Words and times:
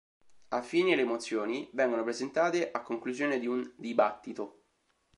Affini 0.49 0.93
alle 0.93 1.03
mozioni, 1.03 1.69
vengono 1.73 2.01
presentate 2.01 2.71
a 2.71 2.81
conclusione 2.81 3.37
di 3.37 3.45
un 3.45 3.71
dibattito. 3.77 4.61